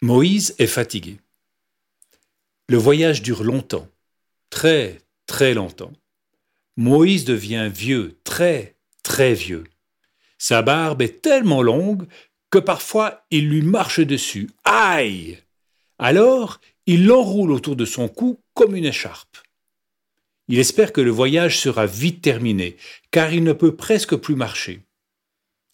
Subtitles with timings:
[0.00, 1.18] Moïse est fatigué.
[2.68, 3.88] Le voyage dure longtemps,
[4.48, 5.92] très, très longtemps.
[6.76, 9.64] Moïse devient vieux, très, très vieux.
[10.38, 12.06] Sa barbe est tellement longue
[12.48, 14.50] que parfois il lui marche dessus.
[14.62, 15.42] Aïe
[15.98, 19.38] Alors, il l'enroule autour de son cou comme une écharpe.
[20.46, 22.76] Il espère que le voyage sera vite terminé,
[23.10, 24.82] car il ne peut presque plus marcher.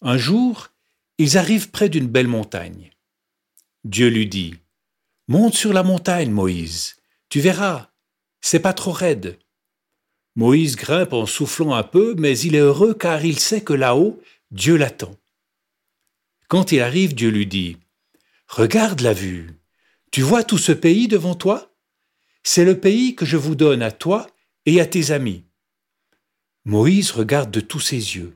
[0.01, 0.69] Un jour,
[1.19, 2.89] ils arrivent près d'une belle montagne.
[3.85, 4.55] Dieu lui dit
[5.27, 6.95] Monte sur la montagne, Moïse,
[7.29, 7.91] tu verras,
[8.41, 9.37] c'est pas trop raide.
[10.35, 14.19] Moïse grimpe en soufflant un peu, mais il est heureux car il sait que là-haut,
[14.49, 15.15] Dieu l'attend.
[16.47, 17.77] Quand il arrive, Dieu lui dit
[18.47, 19.51] Regarde la vue,
[20.11, 21.71] tu vois tout ce pays devant toi?
[22.41, 24.25] C'est le pays que je vous donne à toi
[24.65, 25.43] et à tes amis.
[26.65, 28.35] Moïse regarde de tous ses yeux.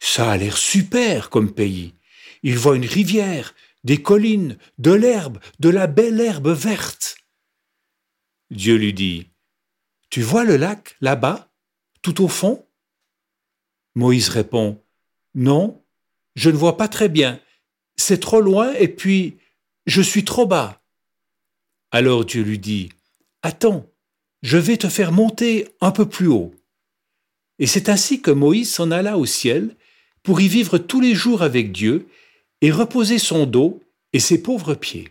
[0.00, 1.95] Ça a l'air super comme pays.
[2.42, 3.54] Il voit une rivière,
[3.84, 7.16] des collines, de l'herbe, de la belle herbe verte.
[8.50, 9.30] Dieu lui dit,
[10.10, 11.52] Tu vois le lac là-bas,
[12.02, 12.66] tout au fond?
[13.94, 14.82] Moïse répond,
[15.34, 15.84] Non,
[16.34, 17.40] je ne vois pas très bien.
[17.96, 19.38] C'est trop loin et puis
[19.86, 20.82] je suis trop bas.
[21.90, 22.90] Alors Dieu lui dit,
[23.42, 23.88] Attends,
[24.42, 26.54] je vais te faire monter un peu plus haut.
[27.58, 29.76] Et c'est ainsi que Moïse s'en alla au ciel
[30.22, 32.08] pour y vivre tous les jours avec Dieu
[32.62, 33.80] et reposer son dos
[34.12, 35.08] et ses pauvres pieds.